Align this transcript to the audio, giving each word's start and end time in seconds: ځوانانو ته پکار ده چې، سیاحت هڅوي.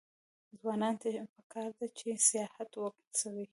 ځوانانو 0.59 0.99
ته 1.01 1.07
پکار 1.35 1.69
ده 1.77 1.85
چې، 1.97 2.07
سیاحت 2.29 2.71
هڅوي. 2.83 3.45